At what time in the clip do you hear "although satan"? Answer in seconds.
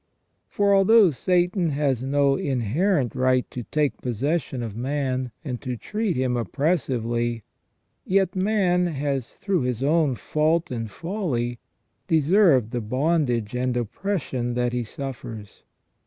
0.73-1.69